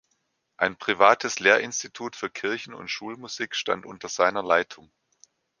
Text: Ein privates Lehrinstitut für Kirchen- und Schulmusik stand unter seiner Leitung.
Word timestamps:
Ein 0.57 0.77
privates 0.79 1.37
Lehrinstitut 1.39 2.15
für 2.15 2.31
Kirchen- 2.31 2.73
und 2.73 2.87
Schulmusik 2.87 3.55
stand 3.55 3.85
unter 3.85 4.09
seiner 4.09 4.41
Leitung. 4.41 4.91